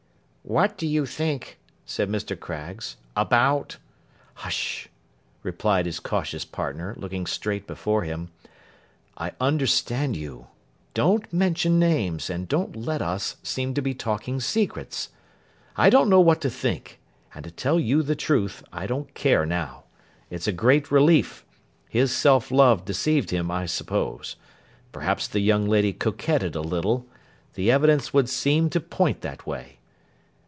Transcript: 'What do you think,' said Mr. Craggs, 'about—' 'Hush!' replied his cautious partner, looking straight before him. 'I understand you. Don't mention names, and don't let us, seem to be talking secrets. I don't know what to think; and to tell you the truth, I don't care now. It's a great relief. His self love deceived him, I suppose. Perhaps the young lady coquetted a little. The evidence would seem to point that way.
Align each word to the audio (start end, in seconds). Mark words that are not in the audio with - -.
'What 0.43 0.75
do 0.75 0.87
you 0.87 1.05
think,' 1.05 1.59
said 1.85 2.09
Mr. 2.09 2.37
Craggs, 2.37 2.97
'about—' 3.15 3.77
'Hush!' 4.33 4.89
replied 5.43 5.85
his 5.85 5.99
cautious 5.99 6.43
partner, 6.45 6.95
looking 6.97 7.27
straight 7.27 7.67
before 7.67 8.01
him. 8.03 8.31
'I 9.17 9.33
understand 9.39 10.17
you. 10.17 10.47
Don't 10.95 11.31
mention 11.31 11.77
names, 11.79 12.27
and 12.29 12.47
don't 12.47 12.75
let 12.75 13.03
us, 13.03 13.35
seem 13.43 13.75
to 13.75 13.83
be 13.83 13.93
talking 13.93 14.39
secrets. 14.39 15.09
I 15.77 15.91
don't 15.91 16.09
know 16.09 16.19
what 16.19 16.41
to 16.41 16.49
think; 16.49 16.99
and 17.35 17.45
to 17.45 17.51
tell 17.51 17.79
you 17.79 18.01
the 18.01 18.15
truth, 18.15 18.63
I 18.73 18.87
don't 18.87 19.13
care 19.13 19.45
now. 19.45 19.83
It's 20.31 20.47
a 20.47 20.51
great 20.51 20.91
relief. 20.91 21.45
His 21.87 22.11
self 22.13 22.49
love 22.49 22.83
deceived 22.83 23.29
him, 23.29 23.51
I 23.51 23.67
suppose. 23.67 24.37
Perhaps 24.91 25.27
the 25.27 25.39
young 25.39 25.67
lady 25.67 25.93
coquetted 25.93 26.55
a 26.55 26.61
little. 26.61 27.05
The 27.53 27.71
evidence 27.71 28.11
would 28.11 28.27
seem 28.27 28.71
to 28.71 28.79
point 28.79 29.21
that 29.21 29.45
way. 29.45 29.77